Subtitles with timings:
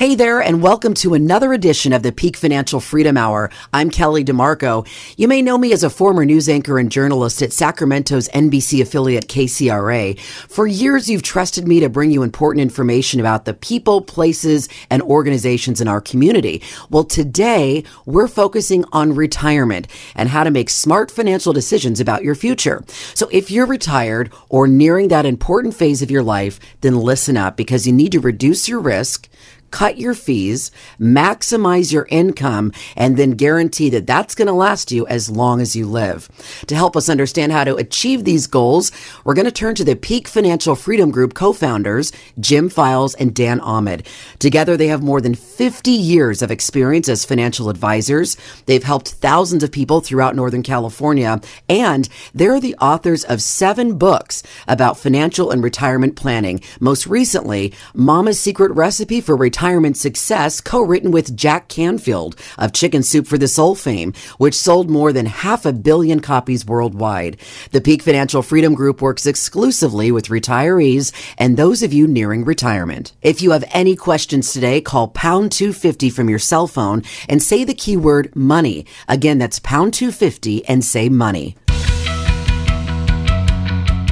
[0.00, 3.50] Hey there, and welcome to another edition of the Peak Financial Freedom Hour.
[3.70, 4.88] I'm Kelly DeMarco.
[5.18, 9.28] You may know me as a former news anchor and journalist at Sacramento's NBC affiliate
[9.28, 10.18] KCRA.
[10.18, 15.02] For years, you've trusted me to bring you important information about the people, places, and
[15.02, 16.62] organizations in our community.
[16.88, 22.34] Well, today, we're focusing on retirement and how to make smart financial decisions about your
[22.34, 22.82] future.
[23.12, 27.58] So if you're retired or nearing that important phase of your life, then listen up
[27.58, 29.28] because you need to reduce your risk
[29.70, 35.06] cut your fees, maximize your income, and then guarantee that that's going to last you
[35.06, 36.28] as long as you live.
[36.66, 38.92] To help us understand how to achieve these goals,
[39.24, 43.60] we're going to turn to the Peak Financial Freedom Group co-founders, Jim Files and Dan
[43.60, 44.06] Ahmed.
[44.38, 48.36] Together, they have more than 50 years of experience as financial advisors.
[48.66, 54.42] They've helped thousands of people throughout Northern California, and they're the authors of seven books
[54.66, 56.60] about financial and retirement planning.
[56.80, 63.02] Most recently, Mama's Secret Recipe for Retirement retirement success, co-written with Jack Canfield of Chicken
[63.02, 67.36] Soup for the Soul fame, which sold more than half a billion copies worldwide.
[67.70, 73.12] The Peak Financial Freedom Group works exclusively with retirees and those of you nearing retirement.
[73.20, 77.62] If you have any questions today, call pound 250 from your cell phone and say
[77.62, 78.86] the keyword money.
[79.08, 81.54] Again, that's pound 250 and say money.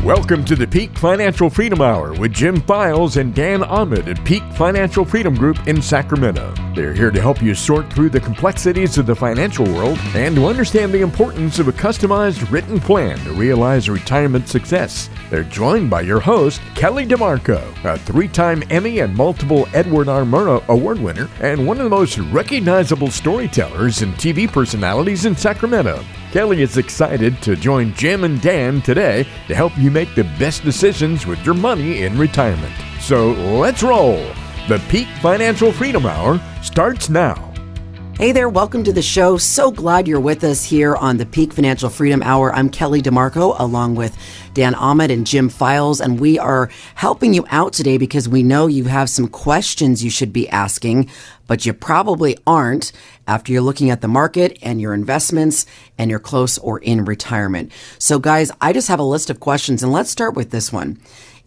[0.08, 4.42] Welcome to the Peak Financial Freedom Hour with Jim Files and Dan Ahmed at Peak
[4.54, 6.54] Financial Freedom Group in Sacramento.
[6.74, 10.46] They're here to help you sort through the complexities of the financial world and to
[10.46, 15.10] understand the importance of a customized written plan to realize retirement success.
[15.28, 20.22] They're joined by your host, Kelly DeMarco, a three time Emmy and multiple Edward R.
[20.22, 26.02] Murrow Award winner and one of the most recognizable storytellers and TV personalities in Sacramento.
[26.32, 30.62] Kelly is excited to join Jim and Dan today to help you make the best
[30.62, 32.74] decisions with your money in retirement.
[33.00, 34.18] So let's roll.
[34.68, 37.47] The Peak Financial Freedom Hour starts now.
[38.18, 39.38] Hey there, welcome to the show.
[39.38, 42.52] So glad you're with us here on the Peak Financial Freedom Hour.
[42.52, 44.18] I'm Kelly DeMarco along with
[44.54, 48.66] Dan Ahmed and Jim Files, and we are helping you out today because we know
[48.66, 51.08] you have some questions you should be asking,
[51.46, 52.90] but you probably aren't
[53.28, 55.64] after you're looking at the market and your investments
[55.96, 57.70] and you're close or in retirement.
[58.00, 60.98] So guys, I just have a list of questions and let's start with this one.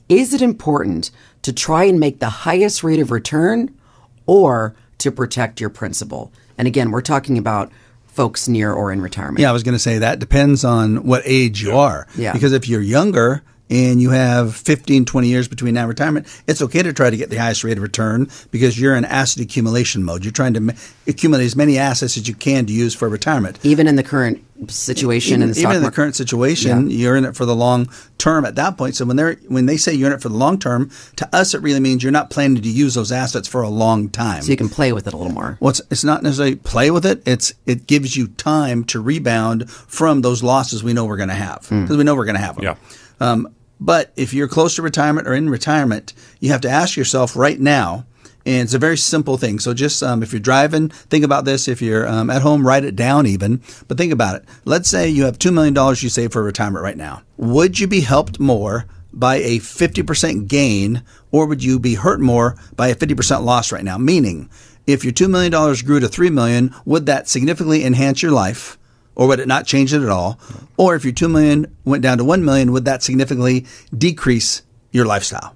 [0.07, 1.11] Is it important
[1.41, 3.77] to try and make the highest rate of return
[4.25, 6.31] or to protect your principal?
[6.61, 7.71] And again, we're talking about
[8.05, 9.39] folks near or in retirement.
[9.39, 12.05] Yeah, I was going to say that depends on what age you are.
[12.15, 12.33] Yeah.
[12.33, 16.61] Because if you're younger, and you have 15, 20 years between now and retirement, it's
[16.61, 20.03] okay to try to get the highest rate of return because you're in asset accumulation
[20.03, 20.25] mode.
[20.25, 20.75] You're trying to
[21.07, 23.57] accumulate as many assets as you can to use for retirement.
[23.63, 26.97] Even in the current situation even, in the even in the current situation, yeah.
[26.97, 28.95] you're in it for the long term at that point.
[28.95, 31.53] So when they're when they say you're in it for the long term, to us
[31.53, 34.41] it really means you're not planning to use those assets for a long time.
[34.41, 35.57] So you can play with it a little more.
[35.61, 37.23] Well, it's, it's not necessarily play with it.
[37.25, 41.35] It's it gives you time to rebound from those losses we know we're going to
[41.35, 41.97] have because mm.
[41.97, 42.65] we know we're going to have them.
[42.65, 42.75] Yeah.
[43.21, 47.35] Um, but if you're close to retirement or in retirement, you have to ask yourself
[47.35, 48.05] right now,
[48.45, 49.59] and it's a very simple thing.
[49.59, 51.67] So just um, if you're driving, think about this.
[51.67, 53.61] If you're um, at home, write it down even.
[53.87, 54.45] But think about it.
[54.65, 57.23] Let's say you have $2 million you save for retirement right now.
[57.37, 62.55] Would you be helped more by a 50% gain or would you be hurt more
[62.75, 63.97] by a 50% loss right now?
[63.97, 64.49] Meaning,
[64.87, 65.51] if your $2 million
[65.85, 68.77] grew to 3 million, would that significantly enhance your life?
[69.15, 70.39] Or would it not change it at all?
[70.77, 75.05] Or if your 2 million went down to 1 million, would that significantly decrease your
[75.05, 75.55] lifestyle?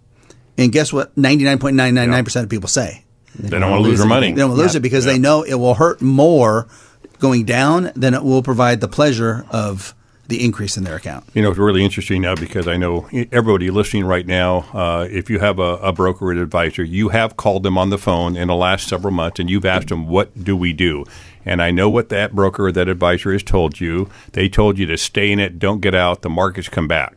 [0.58, 3.04] And guess what 99.999% of people say?
[3.38, 4.32] They, they don't want to lose their money.
[4.32, 6.68] They don't want to lose it because they know it will hurt more
[7.20, 9.94] going down than it will provide the pleasure of
[10.28, 11.24] the increase in their account.
[11.34, 15.30] You know, it's really interesting now because I know everybody listening right now, uh, if
[15.30, 18.48] you have a, a broker or advisor, you have called them on the phone in
[18.48, 21.06] the last several months and you've asked them, what do we do?
[21.46, 24.10] And I know what that broker or that advisor has told you.
[24.34, 27.16] They told you to stay in it, don't get out, the markets come back.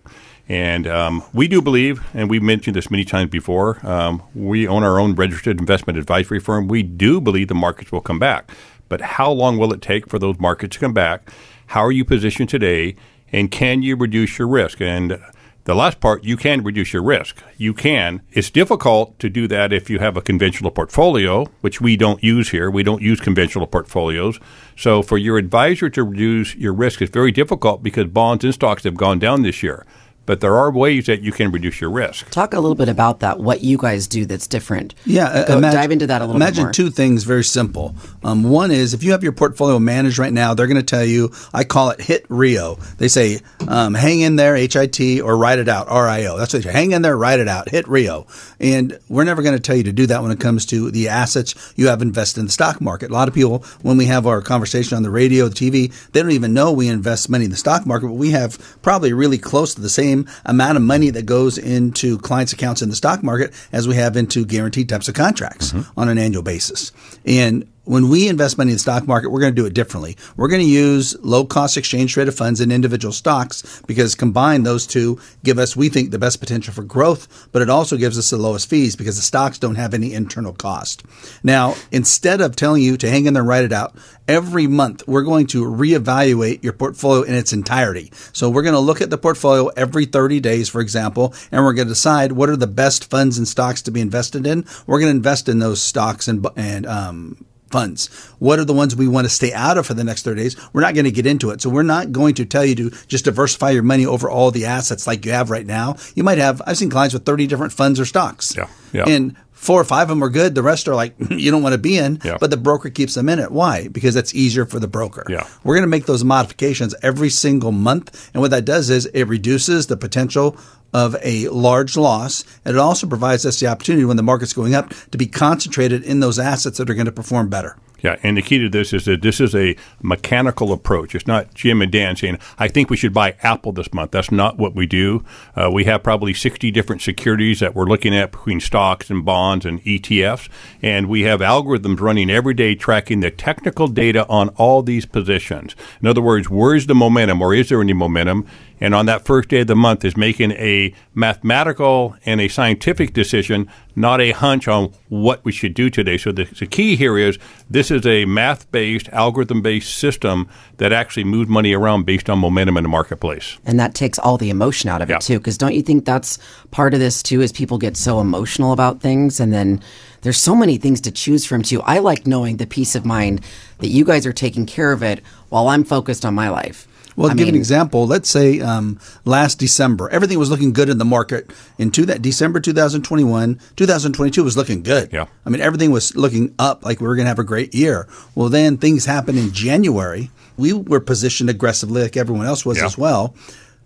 [0.49, 4.83] And um, we do believe, and we've mentioned this many times before, um, we own
[4.83, 6.69] our own registered investment advisory firm.
[6.69, 8.51] We do believe the markets will come back.
[8.89, 11.31] But how long will it take for those markets to come back?
[11.67, 12.97] How are you positioned today?
[13.31, 14.81] And can you reduce your risk?
[14.81, 15.21] And
[15.69, 17.43] the last part, you can reduce your risk.
[17.59, 18.23] You can.
[18.33, 22.49] It's difficult to do that if you have a conventional portfolio, which we don't use
[22.49, 22.71] here.
[22.71, 24.41] We don't use conventional portfolios.
[24.79, 28.85] So for your advisor to reduce your risk is very difficult because bonds and stocks
[28.85, 29.85] have gone down this year.
[30.29, 32.29] But there are ways that you can reduce your risk.
[32.29, 33.41] Talk a little bit about that.
[33.41, 34.95] What you guys do that's different.
[35.07, 36.73] Yeah, uh, Go, imagine- dive into that a little Imagine bit more.
[36.75, 37.95] two things very simple.
[38.23, 41.05] Um, one is if you have your portfolio managed right now, they're going to tell
[41.05, 42.77] you, I call it hit Rio.
[42.99, 46.27] They say, um, hang in there, H I T, or write it out, R I
[46.27, 46.37] O.
[46.37, 46.73] That's what they say.
[46.77, 48.27] Hang in there, write it out, hit Rio.
[48.61, 51.09] And we're never going to tell you to do that when it comes to the
[51.09, 53.11] assets you have invested in the stock market.
[53.11, 56.21] A lot of people, when we have our conversation on the radio, the TV, they
[56.21, 59.39] don't even know we invest money in the stock market, but we have probably really
[59.39, 63.23] close to the same amount of money that goes into clients' accounts in the stock
[63.23, 66.01] market as we have into guaranteed types of contracts mm-hmm.
[66.01, 66.93] on an annual basis.
[67.27, 70.15] And when we invest money in the stock market, we're going to do it differently.
[70.37, 74.87] We're going to use low cost exchange traded funds and individual stocks because combined those
[74.87, 78.29] two give us, we think, the best potential for growth, but it also gives us
[78.29, 81.03] the lowest fees because the stocks don't have any internal cost.
[81.43, 83.97] Now, instead of telling you to hang in there and write it out,
[84.29, 88.13] every month we're going to reevaluate your portfolio in its entirety.
[88.35, 91.73] So we're going to look at the portfolio every 30 days, for example, and we're
[91.73, 94.67] going to decide what are the best funds and stocks to be invested in.
[94.87, 98.09] We're going to invest in those stocks and, and, um, funds.
[98.39, 100.73] What are the ones we want to stay out of for the next 30 days?
[100.73, 101.61] We're not going to get into it.
[101.61, 104.67] So we're not going to tell you to just diversify your money over all the
[104.67, 105.97] assets like you have right now.
[106.15, 108.57] You might have, I've seen clients with 30 different funds or stocks.
[108.57, 109.05] Yeah, yeah.
[109.07, 110.55] And four or five of them are good.
[110.55, 112.39] The rest are like, you don't want to be in, Yeah.
[112.41, 113.51] but the broker keeps them in it.
[113.51, 113.89] Why?
[113.89, 115.25] Because that's easier for the broker.
[115.29, 115.47] Yeah.
[115.65, 118.31] We're going to make those modifications every single month.
[118.33, 120.57] And what that does is it reduces the potential
[120.95, 122.45] of a large loss.
[122.65, 126.03] And it also provides us the opportunity when the market's going up to be concentrated
[126.05, 127.77] in those assets that are going to perform better.
[128.01, 131.15] Yeah, and the key to this is that this is a mechanical approach.
[131.15, 134.13] It's not Jim and Dan saying, I think we should buy Apple this month.
[134.13, 135.25] That's not what we do.
[135.57, 139.67] Uh, we have probably 60 different securities that we're looking at between stocks and bonds
[139.67, 140.49] and ETFs.
[140.81, 145.75] And we have algorithms running every day tracking the technical data on all these positions.
[146.01, 148.47] In other words, where's the momentum or is there any momentum?
[148.81, 153.13] And on that first day of the month is making a mathematical and a scientific
[153.13, 156.17] decision, not a hunch on what we should do today.
[156.19, 157.39] So the, the key here is
[157.71, 160.49] this is a math based, algorithm based system
[160.79, 163.59] that actually moves money around based on momentum in the marketplace.
[163.65, 165.17] and that takes all the emotion out of Yeah.
[165.17, 165.39] it too.
[165.39, 166.39] Because don't you think that's
[166.71, 167.41] part of this too?
[167.41, 169.81] Is people get so emotional about things, and then
[170.23, 171.81] there's so many things to choose from too.
[171.83, 173.41] I like knowing the peace of mind
[173.79, 176.88] that you guys are taking care of it while I'm focused on my life.
[177.19, 180.89] Well, I to give an example, let's say um, last December, everything was looking good
[180.89, 181.51] in the market.
[181.77, 185.13] In two, that December 2021, 2022 was looking good.
[185.13, 185.27] Yeah.
[185.45, 188.07] I mean, everything was looking up like we were going to have a great year.
[188.37, 190.31] Well, then things happened in January.
[190.57, 192.87] We were positioned aggressively like everyone else was Yeah.
[192.87, 193.35] as well.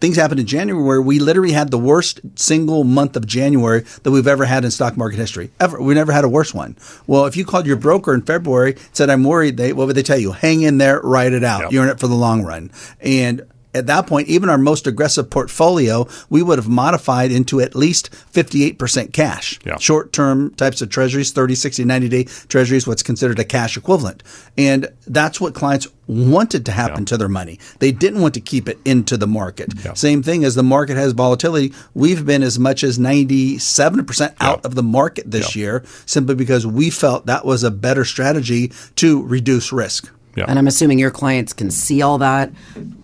[0.03, 4.11] Things happened in January where we literally had the worst single month of January that
[4.11, 5.53] we've ever had in stock market history.
[5.61, 5.81] Ever.
[5.81, 6.77] We never had a worse one.
[7.07, 10.03] Well, if you called your broker in February, said, I'm worried, they, what would they
[10.03, 10.33] tell you?
[10.33, 11.61] Hang in there, write it out.
[11.61, 11.73] Yep.
[11.73, 12.73] You're in it for the long run.
[13.01, 17.75] And at that point, even our most aggressive portfolio, we would have modified into at
[17.75, 19.59] least 58% cash.
[19.65, 19.79] Yeah.
[19.79, 24.23] Short term types of treasuries, 30, 60, 90 day treasuries, what's considered a cash equivalent.
[24.59, 27.59] And that's what clients wanted to happen to their money.
[27.79, 29.73] They didn't want to keep it into the market.
[29.85, 29.95] Yeah.
[29.95, 31.73] Same thing as the market has volatility.
[31.95, 34.67] We've been as much as 97% out Yeah.
[34.67, 35.61] of the market this Yeah.
[35.63, 40.09] year simply because we felt that was a better strategy to reduce risk.
[40.35, 40.47] Yeah.
[40.49, 42.51] and I'm assuming your clients can see all that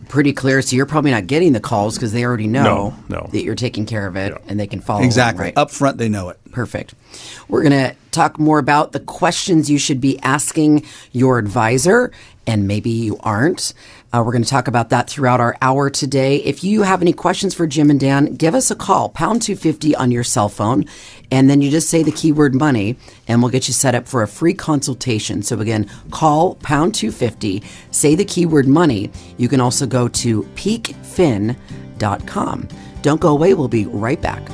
[0.08, 0.62] pretty clear.
[0.62, 3.28] So you're probably not getting the calls because they already know No, no.
[3.32, 4.38] that you're taking care of it Yeah.
[4.48, 5.00] and they can follow.
[5.00, 5.44] along, Exactly.
[5.44, 5.52] right?
[5.58, 6.38] Up front, they know it.
[6.52, 6.94] Perfect.
[7.48, 12.10] We're going to talk more about the questions you should be asking your advisor,
[12.46, 13.74] and maybe you aren't.
[14.10, 16.36] Uh, we're going to talk about that throughout our hour today.
[16.36, 19.94] If you have any questions for Jim and Dan, give us a call, pound 250
[19.96, 20.86] on your cell phone,
[21.30, 22.96] and then you just say the keyword money,
[23.26, 25.42] and we'll get you set up for a free consultation.
[25.42, 29.10] So, again, call pound 250, say the keyword money.
[29.36, 31.58] You can also go to peakfin.com.
[33.02, 34.48] Don't go away, we'll be right back.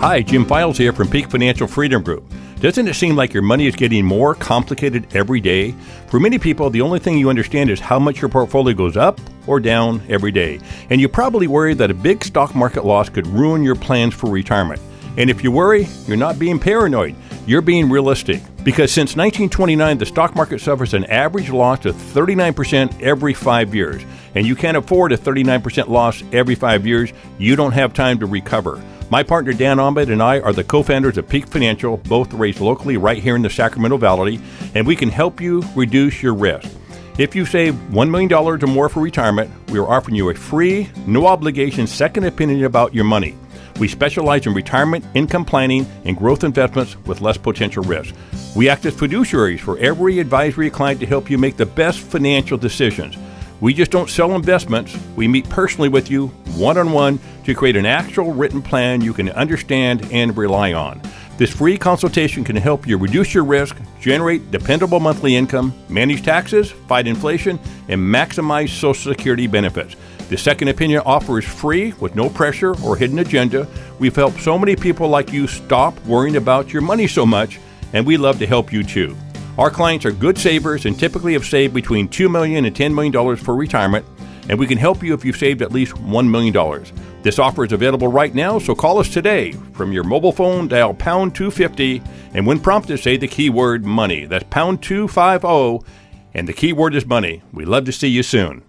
[0.00, 2.24] Hi, Jim Files here from Peak Financial Freedom Group.
[2.60, 5.70] Doesn't it seem like your money is getting more complicated every day?
[6.08, 9.18] For many people, the only thing you understand is how much your portfolio goes up
[9.46, 10.60] or down every day.
[10.90, 14.28] And you probably worry that a big stock market loss could ruin your plans for
[14.28, 14.78] retirement.
[15.16, 18.42] And if you worry, you're not being paranoid, you're being realistic.
[18.62, 24.02] Because since 1929, the stock market suffers an average loss of 39% every five years.
[24.34, 27.10] And you can't afford a 39% loss every five years.
[27.38, 28.82] You don't have time to recover.
[29.10, 32.60] My partner Dan Ahmed and I are the co founders of Peak Financial, both raised
[32.60, 34.38] locally right here in the Sacramento Valley,
[34.76, 36.70] and we can help you reduce your risk.
[37.18, 40.88] If you save $1 million or more for retirement, we are offering you a free,
[41.08, 43.34] no obligation second opinion about your money.
[43.80, 48.14] We specialize in retirement, income planning, and growth investments with less potential risk.
[48.54, 52.56] We act as fiduciaries for every advisory client to help you make the best financial
[52.56, 53.16] decisions.
[53.60, 54.96] We just don't sell investments.
[55.16, 59.12] We meet personally with you, one on one, to create an actual written plan you
[59.12, 61.02] can understand and rely on.
[61.36, 66.70] This free consultation can help you reduce your risk, generate dependable monthly income, manage taxes,
[66.70, 69.94] fight inflation, and maximize Social Security benefits.
[70.30, 73.66] The second opinion offer is free with no pressure or hidden agenda.
[73.98, 77.58] We've helped so many people like you stop worrying about your money so much,
[77.92, 79.16] and we love to help you too.
[79.58, 83.36] Our clients are good savers and typically have saved between $2 million and $10 million
[83.36, 84.06] for retirement,
[84.48, 86.84] and we can help you if you've saved at least $1 million.
[87.22, 89.52] This offer is available right now, so call us today.
[89.74, 92.00] From your mobile phone, dial pound 250,
[92.32, 94.24] and when prompted, say the keyword money.
[94.24, 95.86] That's pound 250,
[96.32, 97.42] and the keyword is money.
[97.52, 98.62] We love to see you soon.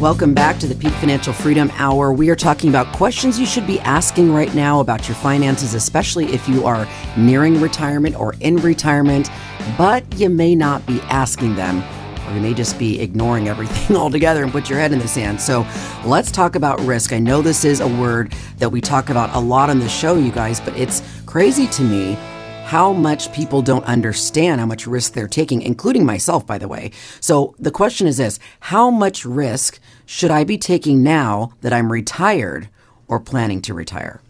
[0.00, 2.12] Welcome back to the Peak Financial Freedom Hour.
[2.12, 6.26] We are talking about questions you should be asking right now about your finances, especially
[6.34, 6.86] if you are
[7.16, 9.30] nearing retirement or in retirement,
[9.78, 11.82] but you may not be asking them
[12.28, 15.40] or you may just be ignoring everything altogether and put your head in the sand.
[15.40, 15.66] So
[16.04, 17.14] let's talk about risk.
[17.14, 20.16] I know this is a word that we talk about a lot on the show,
[20.16, 22.18] you guys, but it's crazy to me
[22.66, 26.90] how much people don't understand how much risk they're taking, including myself, by the way.
[27.20, 31.92] So the question is this How much risk should I be taking now that I'm
[31.92, 32.68] retired
[33.06, 34.20] or planning to retire?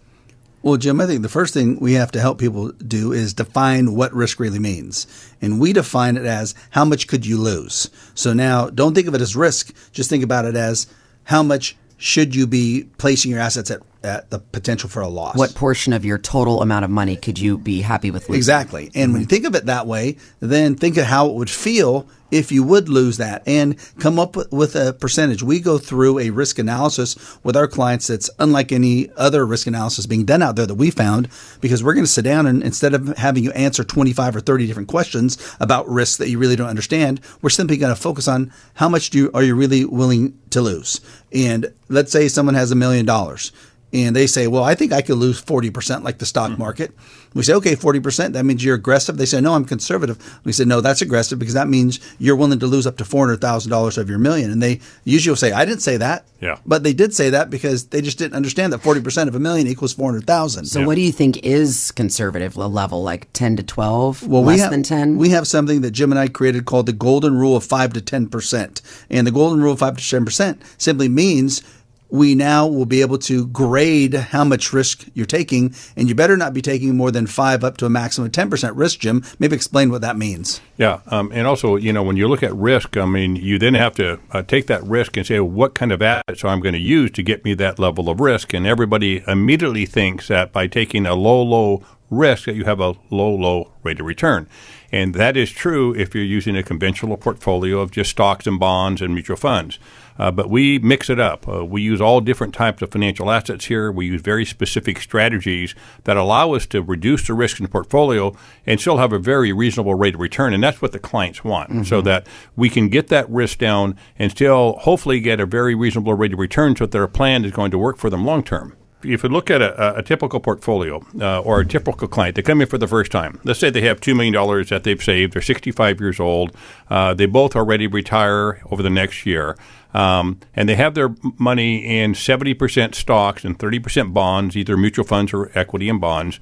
[0.63, 3.95] Well, Jim, I think the first thing we have to help people do is define
[3.95, 5.07] what risk really means.
[5.41, 7.89] And we define it as how much could you lose?
[8.15, 10.89] So now don't think of it as risk, just think about it as
[11.25, 15.37] how much should you be placing your assets at, at the potential for a loss?
[15.37, 18.37] What portion of your total amount of money could you be happy with losing?
[18.37, 18.85] Exactly.
[18.87, 19.13] And mm-hmm.
[19.13, 22.51] when you think of it that way, then think of how it would feel if
[22.51, 25.43] you would lose that and come up with a percentage.
[25.43, 30.07] We go through a risk analysis with our clients that's unlike any other risk analysis
[30.07, 31.29] being done out there that we found
[31.61, 34.67] because we're going to sit down and instead of having you answer 25 or 30
[34.67, 38.53] different questions about risks that you really don't understand, we're simply going to focus on
[38.75, 41.01] how much do you, are you really willing to lose.
[41.33, 43.53] And let's say someone has a million dollars
[43.97, 46.61] and they say, well, I think I could lose 40% like the stock mm-hmm.
[46.61, 46.93] market.
[47.35, 49.17] We say, okay, 40%, that means you're aggressive.
[49.17, 50.41] They say, no, I'm conservative.
[50.45, 53.99] We say, no, that's aggressive because that means you're willing to lose up to $400,000
[53.99, 54.51] of your million.
[54.51, 56.27] And they usually will say, I didn't say that.
[56.41, 56.59] Yeah.
[56.67, 59.67] But they did say that because they just didn't understand that 40% of a million
[59.67, 60.67] equals 400,000.
[60.67, 60.87] So yeah.
[60.87, 64.71] what do you think is conservative level, like 10 to 12, well, less we have,
[64.71, 65.17] than 10?
[65.17, 68.01] We have something that Jim and I created called the golden rule of 5 to
[68.01, 68.81] 10%.
[69.11, 71.63] And the golden rule of 5 to 10% simply means
[72.09, 76.37] we now will be able to grade how much risk you're taking, and you better
[76.37, 79.25] not be taking more than five up to a maximum of 10% risk, Jim.
[79.39, 80.61] Maybe explain what that means.
[80.77, 81.01] Yeah.
[81.07, 83.95] Um, and also, you know, when you look at risk, I mean, you then have
[83.97, 86.79] to uh, take that risk and say, well, what kind of assets I'm going to
[86.79, 88.55] use to get me that level of risk?
[88.55, 92.95] And everybody immediately thinks that by taking a low, low risk, that you have a
[93.11, 94.49] low, low rate of return.
[94.93, 99.03] And that is true if you're using a conventional portfolio of just stocks and bonds
[99.03, 99.79] and mutual funds.
[100.19, 101.47] Uh, but we mix it up.
[101.49, 103.93] Uh, we use all different types of financial assets here.
[103.93, 108.35] We use very specific strategies that allow us to reduce the risk in the portfolio
[108.67, 110.55] and still have a very reasonable rate of return.
[110.55, 111.83] And that's what the clients want, mm-hmm.
[111.83, 116.15] so that we can get that risk down and still hopefully get a very reasonable
[116.15, 118.77] rate of return so that their plan is going to work for them long term
[119.07, 122.61] if you look at a, a typical portfolio uh, or a typical client, they come
[122.61, 123.41] in for the first time.
[123.45, 125.35] Let's say they have $2 million that they've saved.
[125.35, 126.53] They're 65 years old.
[126.91, 129.57] Uh, they both are ready to retire over the next year.
[129.95, 135.33] Um, and they have their money in 70% stocks and 30% bonds, either mutual funds
[135.33, 136.39] or equity and bonds.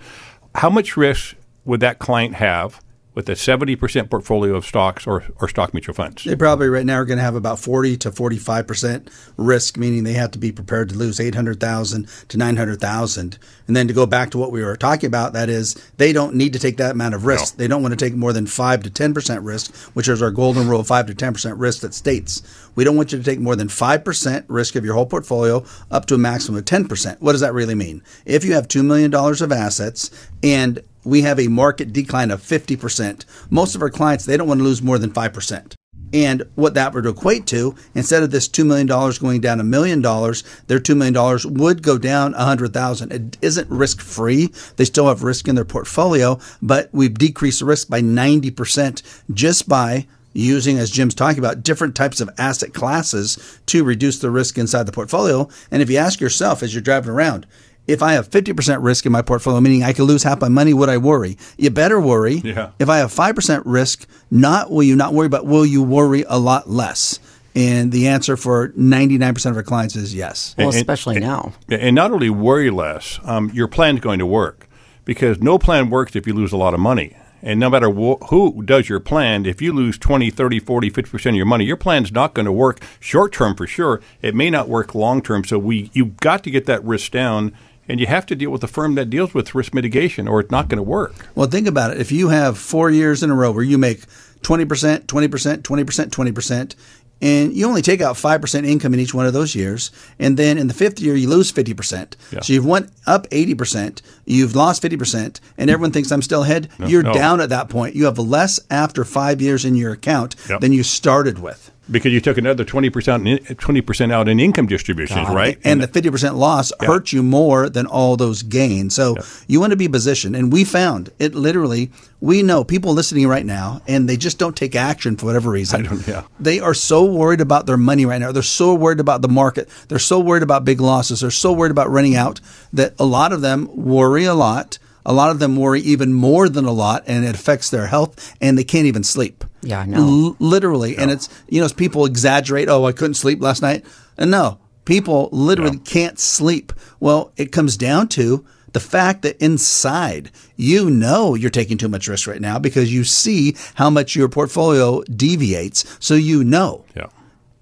[0.56, 2.80] How much risk would that client have
[3.14, 6.24] with a 70% portfolio of stocks or, or stock mutual funds?
[6.24, 10.14] They probably right now are going to have about 40 to 45% risk, meaning they
[10.14, 13.38] have to be prepared to lose 800,000 to 900,000.
[13.66, 16.34] And then to go back to what we were talking about, that is they don't
[16.34, 17.54] need to take that amount of risk.
[17.54, 17.58] No.
[17.58, 20.68] They don't want to take more than 5 to 10% risk, which is our golden
[20.68, 22.42] rule of 5 to 10% risk that states
[22.74, 26.06] we don't want you to take more than 5% risk of your whole portfolio up
[26.06, 27.20] to a maximum of 10%.
[27.20, 28.02] What does that really mean?
[28.24, 30.10] If you have $2 million of assets
[30.42, 33.24] and we have a market decline of 50%.
[33.50, 35.74] Most of our clients, they don't want to lose more than 5%.
[36.12, 40.00] And what that would equate to, instead of this $2 million going down a million
[40.00, 44.50] dollars, their $2 million would go down 100000 It isn't risk free.
[44.76, 49.68] They still have risk in their portfolio, but we've decreased the risk by 90% just
[49.68, 54.56] by using, as Jim's talking about, different types of asset classes to reduce the risk
[54.56, 55.48] inside the portfolio.
[55.72, 57.44] And if you ask yourself as you're driving around,
[57.86, 60.72] if I have 50% risk in my portfolio, meaning I could lose half my money,
[60.72, 61.36] would I worry?
[61.58, 62.36] You better worry.
[62.36, 62.70] Yeah.
[62.78, 66.38] If I have 5% risk, not will you not worry, but will you worry a
[66.38, 67.18] lot less?
[67.54, 70.54] And the answer for 99% of our clients is yes.
[70.58, 71.52] Well, especially and, now.
[71.68, 74.66] And not only worry less, um, your is going to work
[75.04, 77.16] because no plan works if you lose a lot of money.
[77.42, 81.26] And no matter wh- who does your plan, if you lose 20, 30, 40, 50%
[81.26, 84.00] of your money, your plan's not going to work short term for sure.
[84.22, 85.44] It may not work long term.
[85.44, 87.52] So we you've got to get that risk down
[87.88, 90.50] and you have to deal with a firm that deals with risk mitigation or it's
[90.50, 91.14] not going to work.
[91.34, 92.00] Well, think about it.
[92.00, 94.00] If you have 4 years in a row where you make
[94.42, 96.74] 20%, 20%, 20%, 20%,
[97.22, 99.90] and you only take out 5% income in each one of those years.
[100.18, 102.16] And then in the fifth year, you lose 50%.
[102.32, 102.40] Yeah.
[102.40, 106.68] So you've went up 80%, you've lost 50%, and everyone thinks I'm still ahead.
[106.78, 107.14] You're no.
[107.14, 107.94] down at that point.
[107.94, 110.60] You have less after five years in your account Yep.
[110.60, 111.70] than you started with.
[111.90, 115.58] Because you took another 20% in, 20% out in income distributions, right?
[115.64, 118.94] And the 50% loss hurt you more than all those gains.
[118.94, 119.16] So
[119.48, 120.34] you want to be positioned.
[120.34, 124.56] And we found it literally, we know people listening right now, and they just don't
[124.56, 125.84] take action for whatever reason.
[125.84, 126.22] I don't- yeah.
[126.40, 128.32] They are so worried about their money right now.
[128.32, 129.68] They're so worried about the market.
[129.88, 131.20] They're so worried about big losses.
[131.20, 132.40] They're so worried about running out
[132.72, 134.78] that a lot of them worry a lot.
[135.06, 138.34] A lot of them worry even more than a lot, and it affects their health,
[138.40, 139.44] and they can't even sleep.
[139.64, 139.98] Yeah, I know.
[139.98, 140.96] L- literally.
[140.96, 143.84] And it's, you know, people exaggerate, oh, I couldn't sleep last night.
[144.16, 146.72] And no, people literally can't sleep.
[147.00, 148.44] Well, it comes down to
[148.74, 153.04] the fact that inside you know you're taking too much risk right now because you
[153.04, 155.96] see how much your portfolio deviates.
[156.00, 157.06] So you know yeah.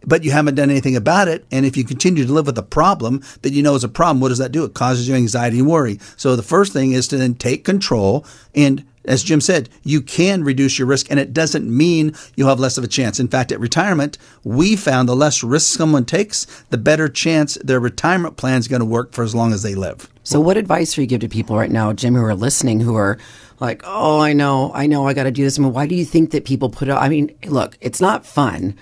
[0.04, 1.44] but you haven't done anything about it.
[1.52, 4.20] And if you continue to live with a problem that you know is a problem,
[4.20, 4.64] what does that do?
[4.64, 6.00] It causes you anxiety and worry.
[6.16, 8.24] So the first thing is to then take control.
[8.54, 12.60] And as Jim said, you can reduce your risk, and it doesn't mean you'll have
[12.60, 13.18] less of a chance.
[13.18, 17.80] In fact, at retirement, we found the less risk someone takes, the better chance their
[17.80, 20.08] retirement plan is going to work for as long as they live.
[20.22, 22.94] So, what advice would you give to people right now, Jim, who are listening, who
[22.94, 23.18] are
[23.58, 25.96] like, "Oh, I know, I know, I got to do this." I mean, why do
[25.96, 26.88] you think that people put?
[26.88, 28.76] it I mean, look, it's not fun,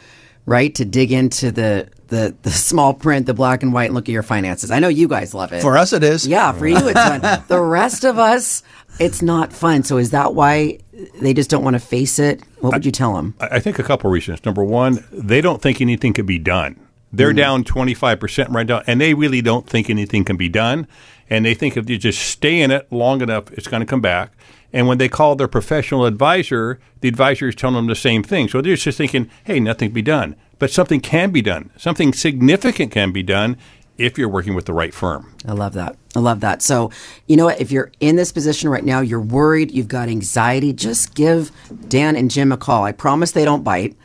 [0.47, 4.09] right, to dig into the the the small print, the black and white, and look
[4.09, 4.71] at your finances.
[4.71, 5.63] I know you guys love it.
[5.63, 6.27] For us, it is.
[6.27, 7.21] yeah, for you, it's fun.
[7.49, 8.63] the rest of us,
[8.99, 9.83] it's not fun.
[9.85, 10.79] So, is that why
[11.21, 12.43] they just don't want to face it?
[12.61, 13.35] What would you tell them?
[13.41, 14.45] I I think a couple reasons.
[14.45, 16.79] Number one, they don't think anything could be done.
[17.13, 17.39] They're mm.
[17.39, 20.87] down 25% right now, and they really don't think anything can be done.
[21.29, 24.01] And they think if you just stay in it long enough, it's going to come
[24.01, 24.33] back.
[24.73, 28.49] And when they call their professional advisor, the advisor is telling them the same thing.
[28.49, 30.37] So they're just thinking, hey, nothing can be done.
[30.59, 31.71] But something can be done.
[31.77, 33.57] Something significant can be done
[33.99, 35.35] if you're working with the right firm.
[35.47, 35.97] I love that.
[36.17, 36.63] I love that.
[36.63, 36.91] So,
[37.27, 37.61] you know what?
[37.61, 41.53] If you're in this position right now, you're worried, you've got anxiety, just give
[41.89, 42.85] Dan and Jim a call.
[42.85, 43.97] I promise they don't bite.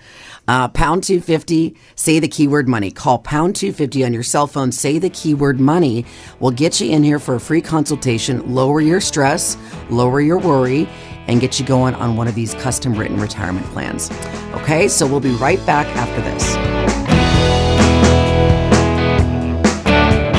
[0.48, 2.92] Uh, pound 250, say the keyword money.
[2.92, 6.06] Call pound 250 on your cell phone, say the keyword money.
[6.40, 9.58] We'll get you in here for a free consultation, lower your stress,
[9.90, 10.88] lower your worry,
[11.28, 14.12] and get you going on one of these custom written retirement plans.
[14.54, 16.56] Okay, so we'll be right back after this.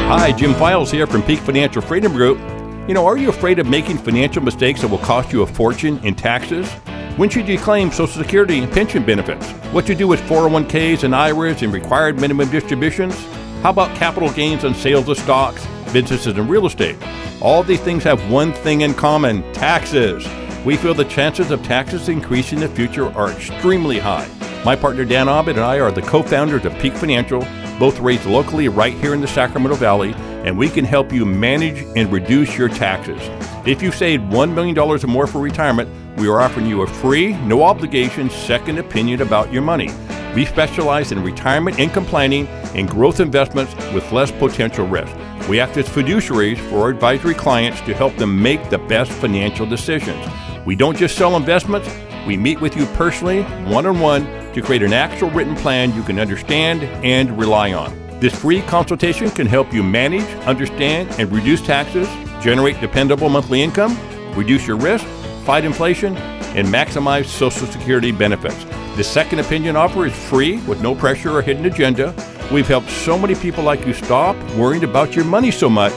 [0.08, 2.38] Hi, Jim Files here from Peak Financial Freedom Group.
[2.86, 5.98] You know, are you afraid of making financial mistakes that will cost you a fortune
[6.04, 6.70] in taxes?
[7.16, 9.50] When should you claim Social Security and pension benefits?
[9.72, 13.14] What to do with 401ks and IRAs and required minimum distributions?
[13.62, 16.98] How about capital gains on sales of stocks, businesses, and real estate?
[17.40, 20.28] All these things have one thing in common taxes.
[20.66, 24.28] We feel the chances of taxes increasing in the future are extremely high.
[24.62, 27.40] My partner Dan Ahmed and I are the co founders of Peak Financial,
[27.78, 30.12] both raised locally right here in the Sacramento Valley,
[30.46, 33.20] and we can help you manage and reduce your taxes.
[33.66, 37.32] If you've saved $1 million or more for retirement, we are offering you a free,
[37.42, 39.90] no obligation second opinion about your money.
[40.34, 45.14] We specialize in retirement income planning and growth investments with less potential risk.
[45.48, 49.66] We act as fiduciaries for our advisory clients to help them make the best financial
[49.66, 50.24] decisions.
[50.64, 51.88] We don't just sell investments,
[52.26, 56.02] we meet with you personally, one on one, to create an actual written plan you
[56.02, 58.05] can understand and rely on.
[58.18, 62.08] This free consultation can help you manage, understand, and reduce taxes,
[62.40, 63.94] generate dependable monthly income,
[64.34, 65.04] reduce your risk,
[65.44, 66.16] fight inflation,
[66.56, 68.64] and maximize Social Security benefits.
[68.96, 72.14] The second opinion offer is free with no pressure or hidden agenda.
[72.50, 75.92] We've helped so many people like you stop worrying about your money so much,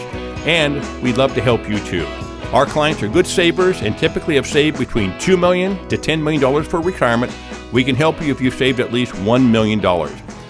[0.46, 2.06] and we'd love to help you too.
[2.52, 6.64] Our clients are good savers and typically have saved between 2 million to $10 million
[6.66, 7.32] for retirement.
[7.72, 9.80] We can help you if you've saved at least $1 million.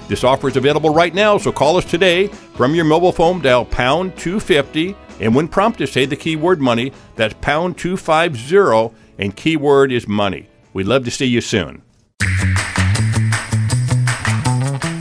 [0.10, 3.64] This offer is available right now, so call us today from your mobile phone, dial
[3.64, 6.92] pound 250, and when prompted, say the keyword money.
[7.16, 10.50] That's pound 250, and keyword is money.
[10.74, 11.84] We'd love to see you soon.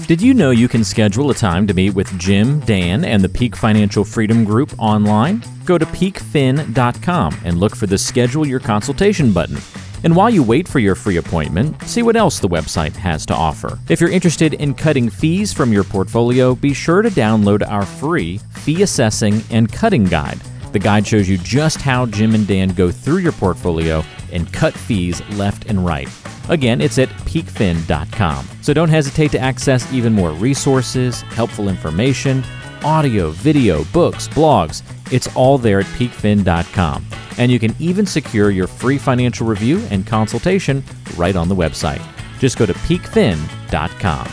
[0.06, 3.30] Did you know you can schedule a time to meet with Jim, Dan, and the
[3.30, 5.42] Peak Financial Freedom Group online?
[5.64, 9.56] Go to peakfin.com and look for the Schedule Your Consultation button.
[10.04, 13.34] And while you wait for your free appointment, see what else the website has to
[13.34, 13.78] offer.
[13.88, 18.38] If you're interested in cutting fees from your portfolio, be sure to download our free
[18.52, 20.40] Fee Assessing and Cutting Guide.
[20.72, 24.74] The guide shows you just how Jim and Dan go through your portfolio and cut
[24.74, 26.08] fees left and right.
[26.48, 28.48] Again, it's at peakfin.com.
[28.62, 32.42] So don't hesitate to access even more resources, helpful information,
[32.84, 34.82] audio, video, books, blogs.
[35.12, 37.06] It's all there at peakfin.com.
[37.38, 40.82] And you can even secure your free financial review and consultation
[41.16, 42.02] right on the website.
[42.38, 44.28] Just go to peakfin.com.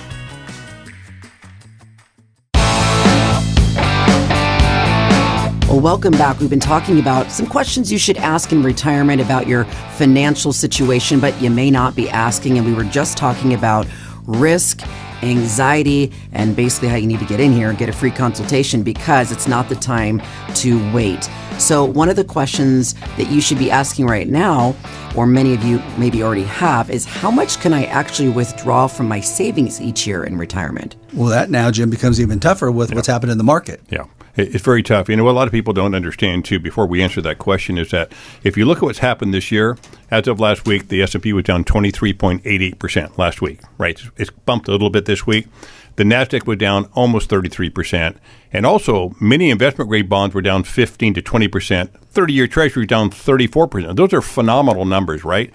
[5.75, 6.39] Well, welcome back.
[6.39, 9.65] We've been talking about some questions you should ask in retirement about your
[9.97, 12.58] financial situation, but you may not be asking.
[12.58, 13.86] And we were just talking about
[14.27, 14.81] risk,
[15.23, 18.83] anxiety, and basically how you need to get in here and get a free consultation
[18.83, 20.21] because it's not the time
[20.55, 21.29] to wait.
[21.57, 24.75] So, one of the questions that you should be asking right now,
[25.15, 29.07] or many of you maybe already have, is how much can I actually withdraw from
[29.07, 30.97] my savings each year in retirement?
[31.13, 33.81] Well, that now, Jim, becomes even tougher with what's happened in the market.
[33.89, 34.05] Yeah.
[34.38, 35.08] It's very tough.
[35.08, 36.60] You know, what a lot of people don't understand too.
[36.60, 38.12] Before we answer that question, is that
[38.43, 39.78] if you look at what's happened this year,
[40.12, 42.78] as of last week, the S and P was down twenty three point eight eight
[42.78, 43.62] percent last week.
[43.78, 45.48] Right, it's bumped a little bit this week.
[45.95, 48.17] The Nasdaq was down almost thirty three percent,
[48.52, 51.93] and also many investment grade bonds were down fifteen to twenty percent.
[52.10, 53.95] Thirty year Treasury down thirty four percent.
[53.95, 55.54] Those are phenomenal numbers, right?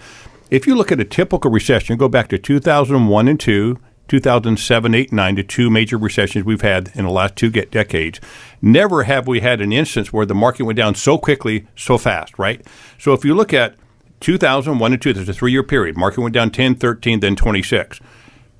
[0.49, 3.79] If you look at a typical recession, go back to two thousand one and two.
[4.11, 8.19] 2007, 8, 9, the two major recessions we've had in the last two decades.
[8.61, 12.37] Never have we had an instance where the market went down so quickly, so fast,
[12.37, 12.61] right?
[12.99, 13.75] So if you look at
[14.19, 15.95] 2001 and 2, there's a three year period.
[15.95, 18.01] Market went down 10, 13, then 26.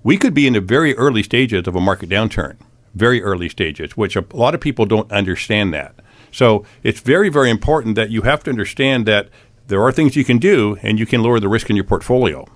[0.03, 2.55] We could be in the very early stages of a market downturn,
[2.95, 5.95] very early stages, which a lot of people don't understand that.
[6.31, 9.27] So it's very, very important that you have to understand that
[9.67, 12.47] there are things you can do and you can lower the risk in your portfolio.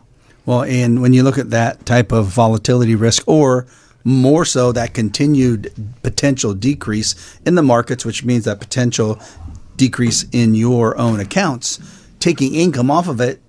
[0.46, 3.66] Well, and when you look at that type of volatility risk, or
[4.04, 9.20] more so that continued potential decrease in the markets, which means that potential
[9.76, 11.80] decrease in your own accounts,
[12.20, 13.42] taking income off of it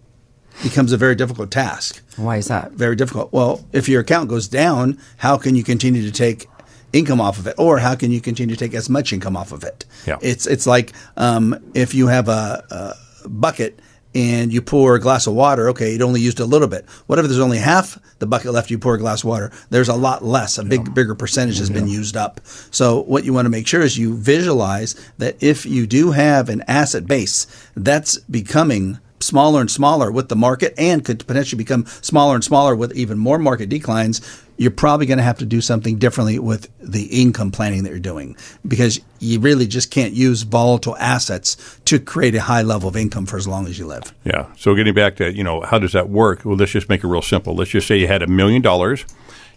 [0.63, 2.03] becomes a very difficult task.
[2.17, 2.73] Why is that?
[2.73, 3.33] Very difficult.
[3.33, 6.49] Well, if your account goes down, how can you continue to take
[6.93, 9.53] income off of it, or how can you continue to take as much income off
[9.53, 9.85] of it?
[10.07, 10.17] Yeah.
[10.23, 12.65] It's it's like um, if you have a,
[13.25, 13.79] a bucket
[14.17, 16.87] and you pour a glass of water, okay, it only used a little bit.
[17.07, 18.71] What if there's only half the bucket left?
[18.71, 19.53] You pour a glass of water.
[19.69, 20.57] There's a lot less.
[20.57, 22.41] A big, bigger percentage has been used up.
[22.71, 26.49] So what you want to make sure is you visualize that if you do have
[26.49, 31.87] an asset base that's becoming smaller and smaller with the market and could potentially become
[31.87, 34.21] smaller and smaller with even more market declines,
[34.57, 37.99] you're probably going to have to do something differently with the income planning that you're
[37.99, 42.97] doing because you really just can't use volatile assets to create a high level of
[42.97, 44.15] income for as long as you live.
[44.25, 44.47] Yeah.
[44.57, 46.45] So getting back to, you know, how does that work?
[46.45, 47.55] Well, let's just make it real simple.
[47.55, 49.05] Let's just say you had a million dollars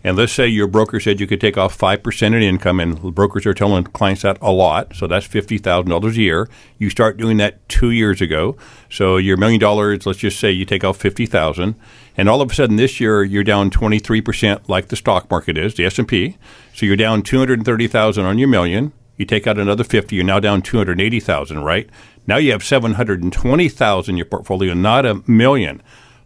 [0.03, 3.45] and let's say your broker said you could take off 5% in income, and brokers
[3.45, 4.95] are telling clients that a lot.
[4.95, 6.49] So that's $50,000 a year.
[6.77, 8.55] You start doing that two years ago.
[8.89, 11.75] So your million dollars, let's just say you take off 50000
[12.19, 15.75] and all of a sudden this year you're down 23% like the stock market is,
[15.75, 16.37] the S&P.
[16.73, 18.91] So you're down 230000 on your million.
[19.15, 21.89] You take out another 50, you're now down 280,000, right?
[22.25, 25.81] Now you have 720,000 in your portfolio, not a million.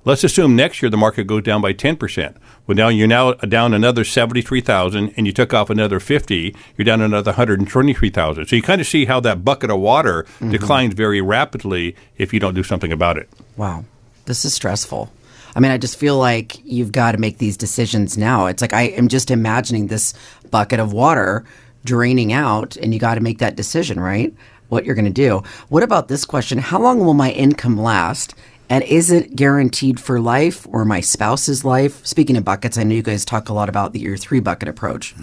[0.05, 2.35] Let's assume next year the market goes down by 10%.
[2.67, 7.01] Well, now you're now down another 73,000 and you took off another 50, you're down
[7.01, 8.45] another 123,000.
[8.45, 10.51] So you kind of see how that bucket of water mm-hmm.
[10.51, 13.29] declines very rapidly if you don't do something about it.
[13.55, 13.85] Wow.
[14.25, 15.11] This is stressful.
[15.55, 18.47] I mean, I just feel like you've got to make these decisions now.
[18.47, 20.13] It's like I am just imagining this
[20.49, 21.45] bucket of water
[21.85, 24.33] draining out and you got to make that decision, right?
[24.69, 25.43] What you're going to do.
[25.69, 26.57] What about this question?
[26.57, 28.33] How long will my income last?
[28.69, 32.05] And is it guaranteed for life or my spouse's life?
[32.05, 34.67] Speaking of buckets, I know you guys talk a lot about the, your three bucket
[34.67, 35.13] approach.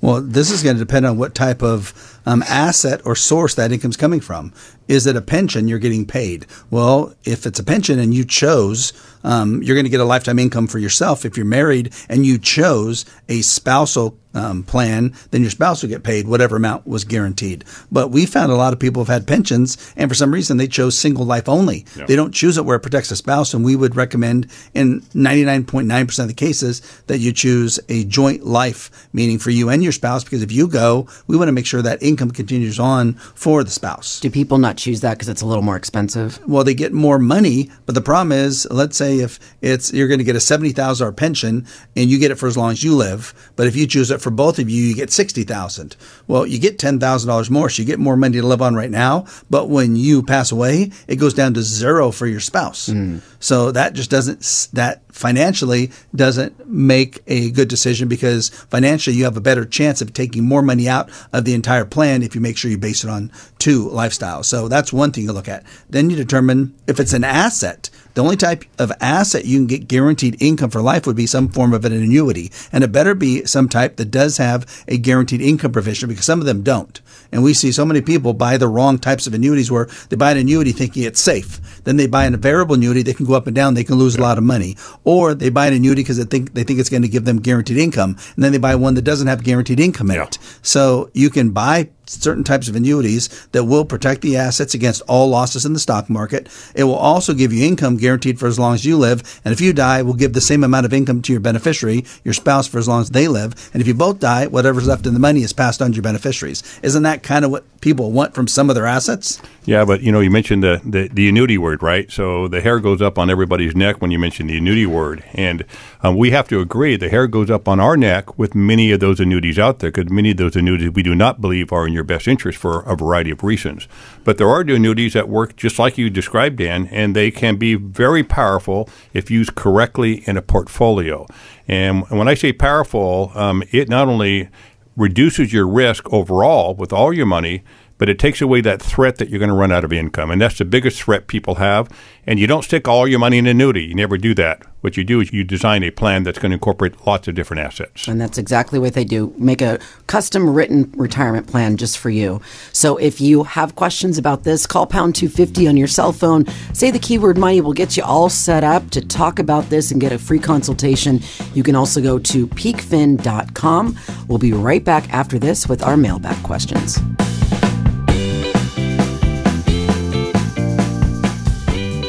[0.00, 3.72] Well, this is going to depend on what type of um, asset or source that
[3.72, 4.52] income's coming from.
[4.88, 6.46] Is it a pension you're getting paid?
[6.70, 8.92] Well, if it's a pension and you chose,
[9.24, 11.24] um, you're going to get a lifetime income for yourself.
[11.24, 16.02] If you're married and you chose a spousal um, plan, then your spouse will get
[16.02, 17.64] paid whatever amount was guaranteed.
[17.90, 20.66] But we found a lot of people have had pensions, and for some reason they
[20.66, 21.86] chose single life only.
[21.96, 22.06] Yeah.
[22.06, 26.18] They don't choose it where it protects the spouse, and we would recommend in 99.9%
[26.18, 30.24] of the cases that you choose a joint life, meaning for you and your spouse,
[30.24, 33.70] because if you go, we want to make sure that income continues on for the
[33.70, 34.20] spouse.
[34.20, 36.38] Do people not choose that because it's a little more expensive?
[36.46, 40.18] Well, they get more money, but the problem is, let's say if it's you're going
[40.18, 42.82] to get a seventy thousand dollar pension and you get it for as long as
[42.82, 45.96] you live, but if you choose it for both of you, you get sixty thousand.
[46.26, 48.74] Well, you get ten thousand dollars more, so you get more money to live on
[48.74, 49.26] right now.
[49.50, 52.88] But when you pass away, it goes down to zero for your spouse.
[52.88, 53.20] Mm.
[53.40, 59.36] So that just doesn't that financially doesn't make a good decision because financially you have
[59.36, 62.56] a better chance of taking more money out of the entire plan if you make
[62.56, 64.46] sure you base it on two lifestyles.
[64.46, 65.64] So that's one thing to look at.
[65.88, 69.88] Then you determine if it's an asset The only type of asset you can get
[69.88, 72.50] guaranteed income for life would be some form of an annuity.
[72.72, 76.40] And it better be some type that does have a guaranteed income provision because some
[76.40, 77.00] of them don't.
[77.32, 80.30] And we see so many people buy the wrong types of annuities where they buy
[80.30, 81.82] an annuity thinking it's safe.
[81.82, 84.16] Then they buy a variable annuity, they can go up and down, they can lose
[84.16, 84.76] a lot of money.
[85.02, 87.40] Or they buy an annuity because they think, they think it's going to give them
[87.40, 88.16] guaranteed income.
[88.36, 90.24] And then they buy one that doesn't have guaranteed income in Yeah.
[90.24, 90.38] it.
[90.62, 95.28] So you can buy certain types of annuities that will protect the assets against all
[95.28, 96.48] losses in the stock market.
[96.74, 99.40] It will also give you income guaranteed for as long as you live.
[99.44, 102.34] And if you die, we'll give the same amount of income to your beneficiary, your
[102.34, 103.70] spouse, for as long as they live.
[103.72, 106.02] And if you both die, whatever's left in the money is passed on to your
[106.02, 106.62] beneficiaries.
[106.82, 109.40] Isn't that kind of what people want from some of their assets?
[109.66, 112.10] Yeah, but you know, you mentioned the, the, the annuity word, right?
[112.10, 115.64] So the hair goes up on everybody's neck when you mention the annuity word, and
[116.02, 119.00] um, we have to agree the hair goes up on our neck with many of
[119.00, 121.92] those annuities out there because many of those annuities we do not believe are in
[121.92, 123.88] your best interest for a variety of reasons.
[124.24, 127.74] But there are annuities that work just like you described, Dan, and they can be
[127.94, 131.26] very powerful if used correctly in a portfolio.
[131.68, 134.48] And when I say powerful, um, it not only
[134.96, 137.62] reduces your risk overall with all your money,
[137.98, 140.30] but it takes away that threat that you're going to run out of income.
[140.30, 141.88] And that's the biggest threat people have.
[142.26, 143.84] And you don't stick all your money in annuity.
[143.84, 144.62] You never do that.
[144.80, 147.62] What you do is you design a plan that's going to incorporate lots of different
[147.62, 148.06] assets.
[148.06, 149.34] And that's exactly what they do.
[149.38, 149.78] Make a
[150.08, 152.42] custom written retirement plan just for you.
[152.72, 156.44] So if you have questions about this, call pound 250 on your cell phone.
[156.74, 160.00] Say the keyword money will get you all set up to talk about this and
[160.00, 161.20] get a free consultation.
[161.54, 163.98] You can also go to peakfin.com.
[164.28, 166.98] We'll be right back after this with our mailbag questions.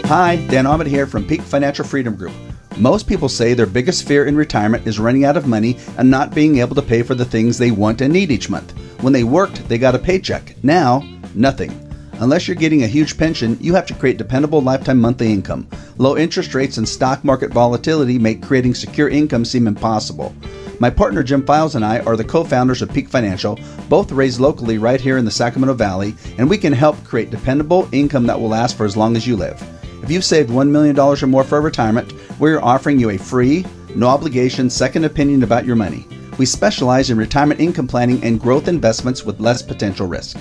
[0.07, 2.31] Hi, Dan Ahmed here from Peak Financial Freedom Group.
[2.77, 6.35] Most people say their biggest fear in retirement is running out of money and not
[6.35, 8.77] being able to pay for the things they want and need each month.
[9.01, 10.63] When they worked, they got a paycheck.
[10.63, 11.71] Now, nothing.
[12.19, 15.67] Unless you're getting a huge pension, you have to create dependable lifetime monthly income.
[15.97, 20.35] Low interest rates and stock market volatility make creating secure income seem impossible.
[20.79, 24.39] My partner Jim Files and I are the co founders of Peak Financial, both raised
[24.39, 28.39] locally right here in the Sacramento Valley, and we can help create dependable income that
[28.39, 29.59] will last for as long as you live.
[30.05, 33.65] If you've saved $1 million or more for retirement, we're offering you a free,
[33.95, 36.05] no obligation second opinion about your money.
[36.37, 40.37] We specialize in retirement income planning and growth investments with less potential risk.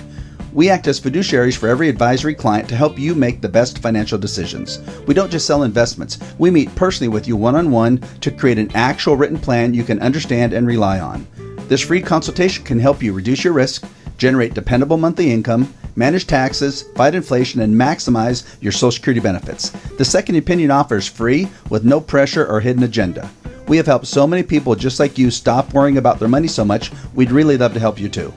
[0.53, 4.19] We act as fiduciaries for every advisory client to help you make the best financial
[4.19, 4.81] decisions.
[5.07, 8.59] We don't just sell investments, we meet personally with you one on one to create
[8.59, 11.25] an actual written plan you can understand and rely on.
[11.69, 13.83] This free consultation can help you reduce your risk,
[14.19, 19.69] generate dependable monthly income, manage taxes, fight inflation, and maximize your Social Security benefits.
[19.97, 23.29] The second opinion offer is free with no pressure or hidden agenda.
[23.67, 26.63] We have helped so many people just like you stop worrying about their money so
[26.63, 28.33] much, we'd really love to help you too.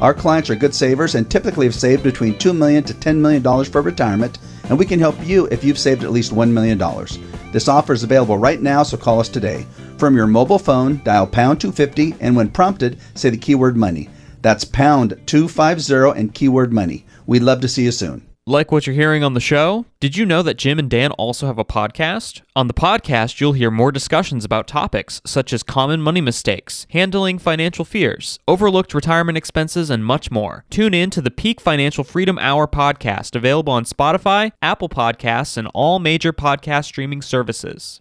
[0.00, 3.64] Our clients are good savers and typically have saved between $2 million to $10 million
[3.64, 6.78] for retirement, and we can help you if you've saved at least $1 million.
[7.50, 9.64] This offer is available right now, so call us today.
[9.96, 14.10] From your mobile phone, dial pound 250, and when prompted, say the keyword money.
[14.46, 17.04] That's pound 250 and keyword money.
[17.26, 18.24] We'd love to see you soon.
[18.46, 19.86] Like what you're hearing on the show?
[19.98, 22.42] Did you know that Jim and Dan also have a podcast?
[22.54, 27.40] On the podcast, you'll hear more discussions about topics such as common money mistakes, handling
[27.40, 30.64] financial fears, overlooked retirement expenses, and much more.
[30.70, 35.66] Tune in to the Peak Financial Freedom Hour podcast, available on Spotify, Apple Podcasts, and
[35.74, 38.00] all major podcast streaming services.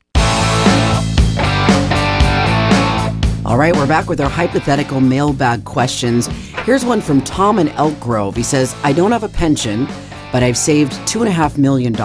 [3.45, 6.25] All right, we're back with our hypothetical mailbag questions.
[6.65, 8.35] Here's one from Tom in Elk Grove.
[8.35, 9.85] He says, I don't have a pension,
[10.31, 11.95] but I've saved $2.5 million.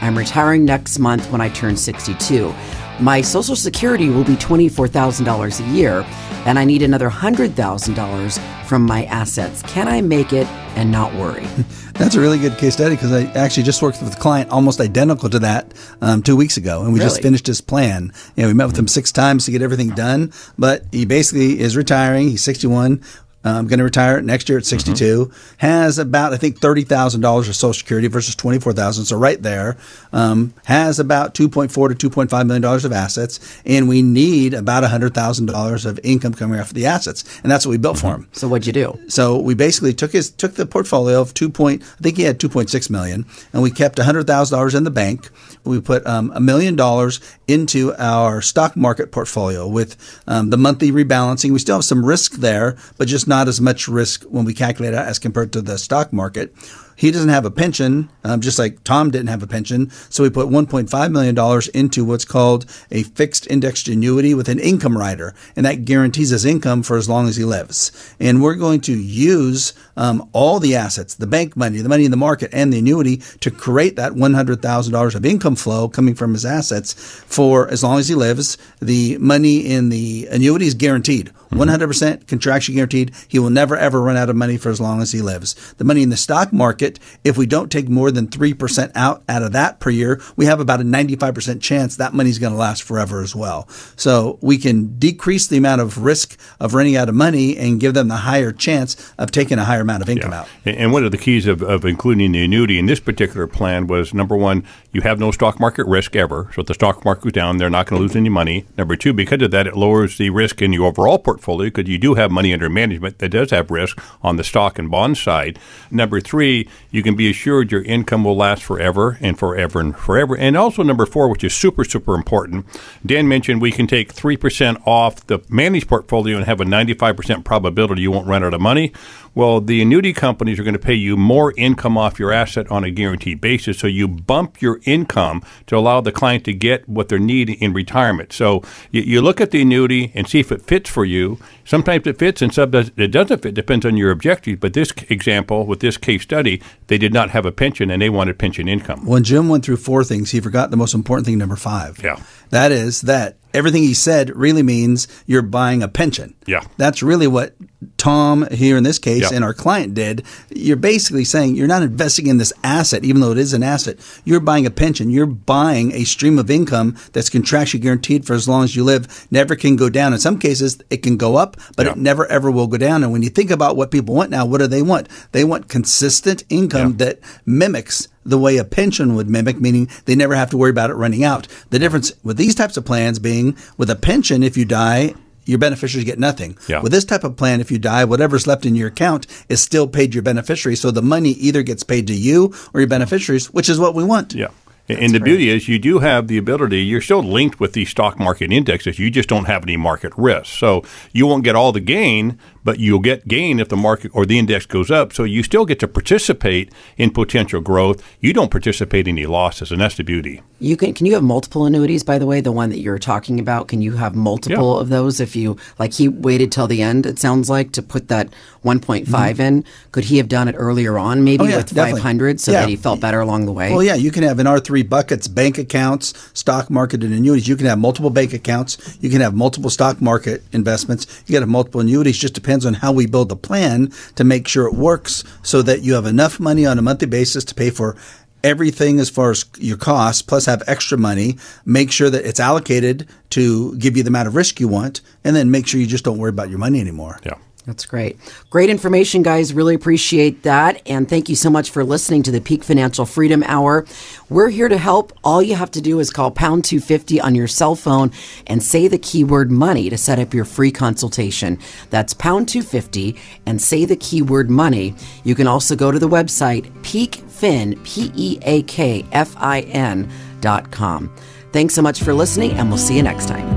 [0.00, 2.54] I'm retiring next month when I turn 62.
[2.98, 6.02] My Social Security will be $24,000 a year,
[6.46, 9.62] and I need another $100,000 from my assets.
[9.64, 10.46] Can I make it
[10.76, 11.46] and not worry?
[11.94, 14.80] That's a really good case study because I actually just worked with a client almost
[14.80, 18.12] identical to that um, two weeks ago, and we just finished his plan.
[18.34, 21.60] You know, we met with him six times to get everything done, but he basically
[21.60, 22.28] is retiring.
[22.30, 23.00] He's 61.
[23.44, 25.30] Um, going to retire next year at 62.
[25.58, 29.04] Has about I think thirty thousand dollars of Social Security versus $24,000.
[29.04, 29.76] So right there,
[30.14, 33.88] um, has about two point four to two point five million dollars of assets, and
[33.88, 37.66] we need about hundred thousand dollars of income coming off of the assets, and that's
[37.66, 38.28] what we built for him.
[38.32, 38.98] So, what'd you do?
[39.08, 42.40] So we basically took his took the portfolio of two point I think he had
[42.40, 45.28] two point six million, and we kept hundred thousand dollars in the bank.
[45.64, 50.92] We put um, a million dollars into our stock market portfolio with um, the monthly
[50.92, 51.50] rebalancing.
[51.50, 54.94] We still have some risk there, but just not as much risk when we calculate
[54.94, 56.54] it as compared to the stock market.
[56.96, 59.90] He doesn't have a pension, um, just like Tom didn't have a pension.
[60.10, 64.96] So we put $1.5 million into what's called a fixed indexed annuity with an income
[64.96, 68.14] rider, and that guarantees his income for as long as he lives.
[68.20, 72.10] And we're going to use um, all the assets, the bank money, the money in
[72.10, 76.44] the market, and the annuity to create that $100,000 of income flow coming from his
[76.44, 78.58] assets for as long as he lives.
[78.80, 81.30] The money in the annuity is guaranteed.
[81.54, 83.12] 100% contractually guaranteed.
[83.28, 85.54] He will never ever run out of money for as long as he lives.
[85.74, 86.83] The money in the stock market,
[87.24, 90.60] if we don't take more than 3% out out of that per year, we have
[90.60, 93.68] about a 95% chance that money's going to last forever as well.
[93.96, 97.94] So we can decrease the amount of risk of running out of money and give
[97.94, 100.40] them the higher chance of taking a higher amount of income Yeah.
[100.40, 100.48] out.
[100.64, 103.86] And and one of the keys of, of including the annuity in this particular plan
[103.86, 106.50] was number one, you have no stock market risk ever.
[106.54, 108.66] So if the stock market goes down, they're not going to lose any money.
[108.76, 111.96] Number two, because of that, it lowers the risk in your overall portfolio because you
[111.98, 115.58] do have money under management that does have risk on the stock and bond side.
[115.90, 120.36] Number three, you can be assured your income will last forever and forever and forever.
[120.36, 122.66] And also number four, which is super, super important,
[123.04, 128.02] Dan mentioned we can take 3% off the managed portfolio and have a 95% probability
[128.02, 128.92] you won't run out of money.
[129.34, 132.84] Well, the annuity companies are going to pay you more income off your asset on
[132.84, 133.78] a guaranteed basis.
[133.78, 137.72] So you bump your income to allow the client to get what they need in
[137.72, 138.32] retirement.
[138.32, 141.38] So you, you look at the annuity and see if it fits for you.
[141.64, 143.54] Sometimes it fits and sometimes it doesn't fit.
[143.54, 144.60] Depends on your objectives.
[144.60, 148.10] But this example with this case study, they did not have a pension and they
[148.10, 149.04] wanted pension income.
[149.04, 152.00] When Jim went through four things, he forgot the most important thing, number five.
[152.02, 152.22] Yeah.
[152.50, 156.34] That is that everything he said really means you're buying a pension.
[156.46, 156.64] Yeah.
[156.76, 157.54] That's really what
[157.96, 160.24] Tom here in this case and our client did.
[160.50, 163.98] You're basically saying you're not investing in this asset, even though it is an asset.
[164.24, 165.10] You're buying a pension.
[165.10, 169.26] You're buying a stream of income that's contractually guaranteed for as long as you live,
[169.30, 170.12] never can go down.
[170.12, 173.02] In some cases, it can go up, but it never ever will go down.
[173.02, 175.08] And when you think about what people want now, what do they want?
[175.32, 180.34] They want consistent income that mimics the way a pension would mimic, meaning they never
[180.34, 181.46] have to worry about it running out.
[181.70, 185.14] The difference with these types of plans being with a pension, if you die,
[185.46, 186.56] your beneficiaries get nothing.
[186.68, 186.80] Yeah.
[186.80, 189.86] With this type of plan, if you die, whatever's left in your account is still
[189.86, 190.76] paid your beneficiary.
[190.76, 194.04] So the money either gets paid to you or your beneficiaries, which is what we
[194.04, 194.34] want.
[194.34, 194.48] Yeah.
[194.88, 196.82] and the beauty is, you do have the ability.
[196.82, 198.98] You're still linked with these stock market indexes.
[198.98, 200.82] You just don't have any market risk, so
[201.12, 204.38] you won't get all the gain, but you'll get gain if the market or the
[204.38, 205.12] index goes up.
[205.12, 208.02] So you still get to participate in potential growth.
[208.20, 210.42] You don't participate in any losses, and that's the beauty.
[210.60, 213.38] You can can you have multiple annuities by the way the one that you're talking
[213.38, 214.80] about can you have multiple Yeah.
[214.80, 218.08] of those if you like he waited till the end it sounds like to put
[218.08, 218.28] that
[218.64, 221.42] 1.5 in could he have done it earlier on maybe Mm-hmm.
[221.44, 222.00] Oh, yeah, with definitely.
[222.00, 222.60] 500 so Yeah.
[222.60, 224.82] that he felt better along the way Well, yeah, you can have in our three
[224.84, 227.46] buckets bank accounts, stock market, and annuities.
[227.48, 228.78] You can have multiple bank accounts.
[229.00, 231.06] You can have multiple stock market investments.
[231.26, 232.16] You can have multiple annuities.
[232.16, 235.82] Just depends on how we build the plan to make sure it works so that
[235.82, 237.96] you have enough money on a monthly basis to pay for
[238.44, 241.36] everything as far as your costs, plus have extra money.
[241.64, 245.34] Make sure that it's allocated to give you the amount of risk you want, and
[245.34, 247.18] then make sure you just don't worry about your money anymore.
[247.24, 247.34] Yeah.
[247.66, 248.18] That's great.
[248.50, 249.54] Great information, guys.
[249.54, 250.82] Really appreciate that.
[250.86, 253.86] And thank you so much for listening to the Peak Financial Freedom Hour.
[254.28, 255.14] We're here to help.
[255.24, 258.12] All you have to do is call pound 250 on your cell phone
[258.46, 261.58] and say the keyword money to set up your free consultation.
[261.88, 264.94] That's pound 250 and say the keyword money.
[265.24, 270.10] You can also go to the website peakfin, P E A K F I N
[270.42, 271.14] dot com.
[271.52, 273.53] Thanks so much for listening, and we'll see you next time.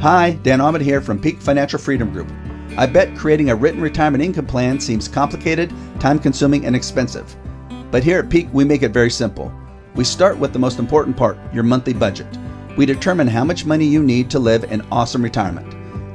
[0.00, 2.30] Hi, Dan Ahmed here from Peak Financial Freedom Group.
[2.76, 7.34] I bet creating a written retirement income plan seems complicated, time consuming, and expensive.
[7.90, 9.52] But here at Peak, we make it very simple.
[9.96, 12.28] We start with the most important part your monthly budget.
[12.76, 15.66] We determine how much money you need to live an awesome retirement.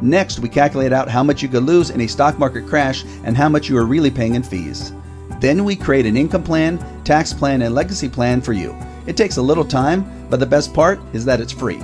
[0.01, 3.35] Next, we calculate out how much you could lose in a stock market crash and
[3.35, 4.93] how much you are really paying in fees.
[5.41, 8.73] Then we create an income plan, tax plan, and legacy plan for you.
[9.07, 11.81] It takes a little time, but the best part is that it's free.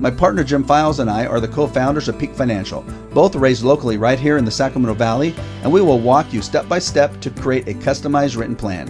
[0.00, 2.80] My partner Jim Files and I are the co founders of Peak Financial,
[3.12, 6.66] both raised locally right here in the Sacramento Valley, and we will walk you step
[6.70, 8.88] by step to create a customized written plan.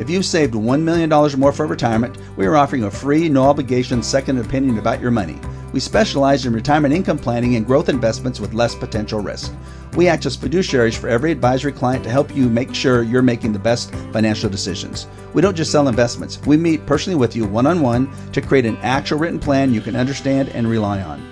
[0.00, 3.42] If you've saved $1 million or more for retirement, we are offering a free, no
[3.42, 5.38] obligation second opinion about your money.
[5.76, 9.52] We specialize in retirement income planning and growth investments with less potential risk.
[9.94, 13.52] We act as fiduciaries for every advisory client to help you make sure you're making
[13.52, 15.06] the best financial decisions.
[15.34, 18.64] We don't just sell investments, we meet personally with you one on one to create
[18.64, 21.22] an actual written plan you can understand and rely on.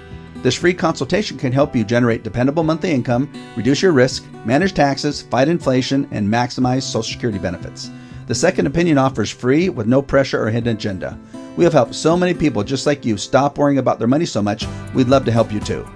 [0.42, 5.22] This free consultation can help you generate dependable monthly income, reduce your risk, manage taxes,
[5.22, 7.90] fight inflation, and maximize Social Security benefits.
[8.26, 11.18] The Second Opinion offers free with no pressure or hidden agenda.
[11.56, 14.42] We have helped so many people just like you stop worrying about their money so
[14.42, 15.88] much, we'd love to help you too.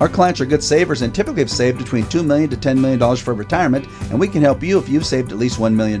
[0.00, 3.16] Our clients are good savers and typically have saved between 2 million to $10 million
[3.16, 6.00] for retirement, and we can help you if you've saved at least $1 million.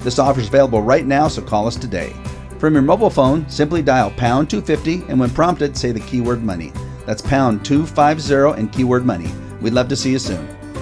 [0.00, 2.14] This offer is available right now, so call us today.
[2.58, 6.72] From your mobile phone, simply dial pound 250 and when prompted, say the keyword money.
[7.06, 9.30] That's pound 250 and keyword money.
[9.60, 10.57] We'd love to see you soon.